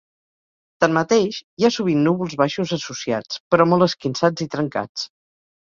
[0.83, 5.09] Tanmateix, hi ha sovint núvols baixos associats, però molt esquinçats i trencats.